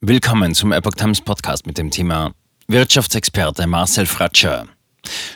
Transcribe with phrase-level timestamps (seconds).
[0.00, 2.32] Willkommen zum Epoch Times Podcast mit dem Thema
[2.68, 4.68] Wirtschaftsexperte Marcel Fratscher.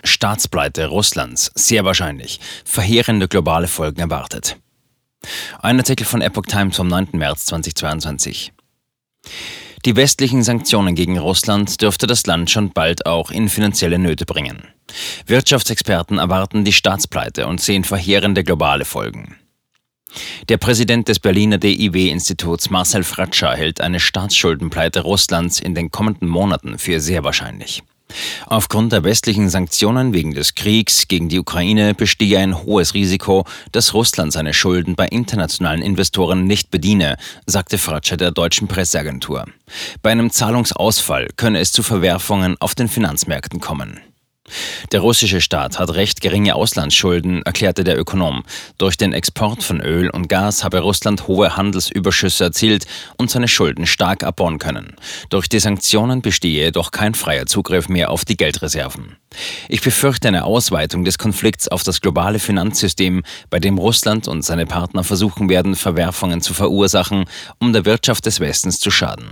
[0.04, 2.38] Staatspleite Russlands, sehr wahrscheinlich.
[2.64, 4.56] Verheerende globale Folgen erwartet.
[5.58, 7.08] Ein Artikel von Epoch Times vom 9.
[7.14, 8.52] März 2022.
[9.84, 14.68] Die westlichen Sanktionen gegen Russland dürfte das Land schon bald auch in finanzielle Nöte bringen.
[15.26, 19.34] Wirtschaftsexperten erwarten die Staatspleite und sehen verheerende globale Folgen.
[20.48, 26.78] Der Präsident des Berliner DIW-Instituts Marcel Fratscher hält eine Staatsschuldenpleite Russlands in den kommenden Monaten
[26.78, 27.82] für sehr wahrscheinlich.
[28.46, 33.94] Aufgrund der westlichen Sanktionen wegen des Kriegs gegen die Ukraine bestehe ein hohes Risiko, dass
[33.94, 39.46] Russland seine Schulden bei internationalen Investoren nicht bediene, sagte Fratscher der deutschen Presseagentur.
[40.02, 44.00] Bei einem Zahlungsausfall könne es zu Verwerfungen auf den Finanzmärkten kommen.
[44.92, 48.44] Der russische Staat hat recht geringe Auslandsschulden, erklärte der Ökonom.
[48.78, 53.86] Durch den Export von Öl und Gas habe Russland hohe Handelsüberschüsse erzielt und seine Schulden
[53.86, 54.96] stark abbauen können.
[55.30, 59.16] Durch die Sanktionen bestehe jedoch kein freier Zugriff mehr auf die Geldreserven.
[59.68, 64.66] Ich befürchte eine Ausweitung des Konflikts auf das globale Finanzsystem, bei dem Russland und seine
[64.66, 67.24] Partner versuchen werden, Verwerfungen zu verursachen,
[67.58, 69.30] um der Wirtschaft des Westens zu schaden.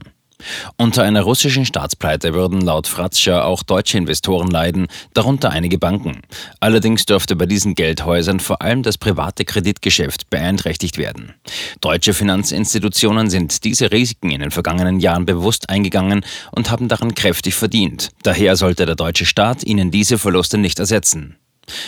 [0.77, 6.23] Unter einer russischen Staatspleite würden laut Fratscher auch deutsche Investoren leiden, darunter einige Banken.
[6.61, 11.35] Allerdings dürfte bei diesen Geldhäusern vor allem das private Kreditgeschäft beeinträchtigt werden.
[11.81, 17.55] Deutsche Finanzinstitutionen sind diese Risiken in den vergangenen Jahren bewusst eingegangen und haben daran kräftig
[17.55, 18.11] verdient.
[18.23, 21.37] Daher sollte der deutsche Staat ihnen diese Verluste nicht ersetzen.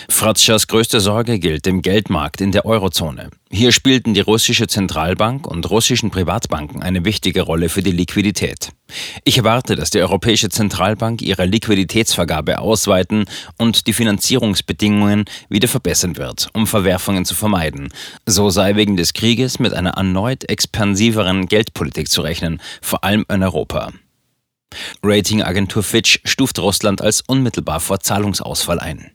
[0.08, 3.30] Fratschers größte Sorge gilt dem Geldmarkt in der Eurozone.
[3.50, 8.70] Hier spielten die russische Zentralbank und russischen Privatbanken eine wichtige Rolle für die Liquidität.
[9.24, 13.26] Ich erwarte, dass die Europäische Zentralbank ihre Liquiditätsvergabe ausweiten
[13.58, 17.88] und die Finanzierungsbedingungen wieder verbessern wird, um Verwerfungen zu vermeiden.
[18.26, 23.42] So sei wegen des Krieges mit einer erneut expansiveren Geldpolitik zu rechnen, vor allem in
[23.42, 23.92] Europa.
[25.02, 29.12] Ratingagentur Fitch stuft Russland als unmittelbar vor Zahlungsausfall ein.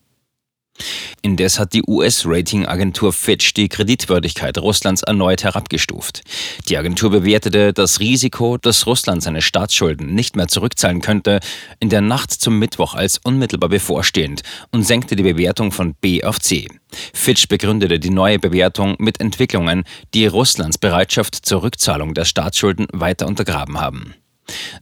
[1.22, 6.21] Indes hat die US-Ratingagentur Fitch die Kreditwürdigkeit Russlands erneut herabgestuft.
[6.70, 11.39] Die Agentur bewertete das Risiko, dass Russland seine Staatsschulden nicht mehr zurückzahlen könnte,
[11.80, 16.39] in der Nacht zum Mittwoch als unmittelbar bevorstehend und senkte die Bewertung von B auf
[16.39, 16.67] C.
[17.14, 19.83] Fitch begründete die neue Bewertung mit Entwicklungen,
[20.14, 24.16] die Russlands Bereitschaft zur Rückzahlung der Staatsschulden weiter untergraben haben.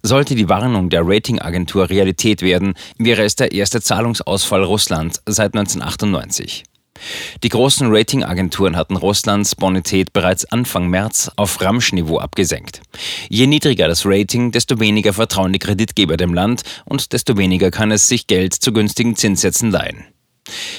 [0.04, 6.64] Sollte die Warnung der Ratingagentur Realität werden, wäre es der erste Zahlungsausfall Russlands seit 1998.
[7.44, 12.82] Die großen Ratingagenturen hatten Russlands Bonität bereits Anfang März auf Ramschniveau abgesenkt.
[13.30, 17.92] Je niedriger das Rating, desto weniger vertrauen die Kreditgeber dem Land und desto weniger kann
[17.92, 20.06] es sich Geld zu günstigen Zinssätzen leihen.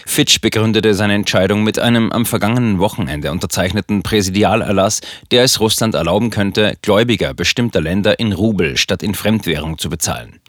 [0.07, 6.31] Fitch begründete seine Entscheidung mit einem am vergangenen Wochenende unterzeichneten Präsidialerlass, der es Russland erlauben
[6.31, 10.41] könnte, Gläubiger bestimmter Länder in Rubel statt in Fremdwährung zu bezahlen.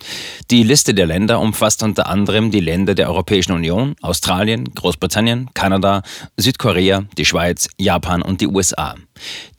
[0.51, 6.03] Die Liste der Länder umfasst unter anderem die Länder der Europäischen Union, Australien, Großbritannien, Kanada,
[6.37, 8.95] Südkorea, die Schweiz, Japan und die USA.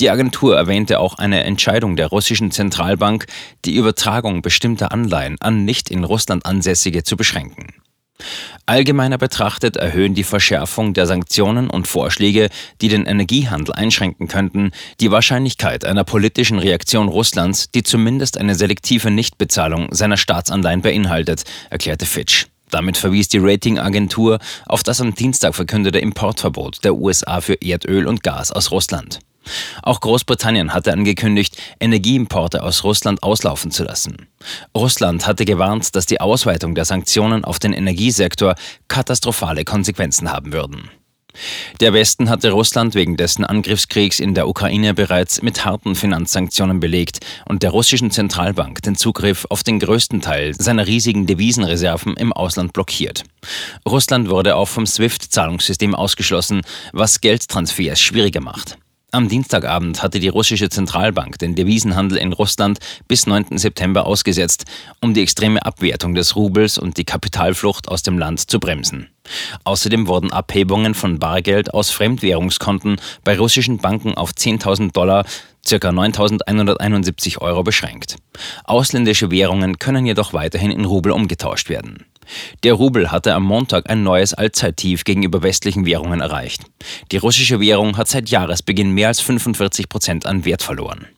[0.01, 3.27] Die Agentur erwähnte auch eine Entscheidung der russischen Zentralbank,
[3.65, 7.75] die Übertragung bestimmter Anleihen an nicht in Russland ansässige zu beschränken.
[8.67, 15.11] Allgemeiner betrachtet erhöhen die Verschärfung der Sanktionen und Vorschläge, die den Energiehandel einschränken könnten, die
[15.11, 22.47] Wahrscheinlichkeit einer politischen Reaktion Russlands, die zumindest eine selektive Nichtbezahlung seiner Staatsanleihen beinhaltet, erklärte Fitch.
[22.71, 28.23] Damit verwies die Ratingagentur auf das am Dienstag verkündete Importverbot der USA für Erdöl und
[28.23, 29.21] Gas aus Russland.
[29.83, 34.29] Auch Großbritannien hatte angekündigt, Energieimporte aus Russland auslaufen zu lassen.
[34.77, 38.55] Russland hatte gewarnt, dass die Ausweitung der Sanktionen auf den Energiesektor
[38.89, 40.91] katastrophale Konsequenzen haben würden.
[41.81, 47.21] Der Westen hatte Russland wegen dessen Angriffskriegs in der Ukraine bereits mit harten Finanzsanktionen belegt
[47.47, 52.73] und der russischen Zentralbank den Zugriff auf den größten Teil seiner riesigen Devisenreserven im Ausland
[52.73, 53.25] blockiert.
[53.87, 58.79] Russland wurde auch vom SWIFT-Zahlungssystem ausgeschlossen, was Geldtransfers schwieriger macht.
[59.11, 63.57] Am Dienstagabend hatte die russische Zentralbank den Devisenhandel in Russland bis 9.
[63.57, 64.67] September ausgesetzt,
[65.01, 69.09] um die extreme Abwertung des Rubels und die Kapitalflucht aus dem Land zu bremsen.
[69.65, 75.25] Außerdem wurden Abhebungen von Bargeld aus Fremdwährungskonten bei russischen Banken auf 10.000 Dollar,
[75.67, 75.89] ca.
[75.89, 78.17] 9.171 Euro beschränkt.
[78.65, 82.05] Ausländische Währungen können jedoch weiterhin in Rubel umgetauscht werden.
[82.63, 86.63] Der Rubel hatte am Montag ein neues Allzeittief gegenüber westlichen Währungen erreicht.
[87.13, 91.09] Die russische Währung hat seit Jahresbeginn mehr als 45 Prozent an Wert verloren.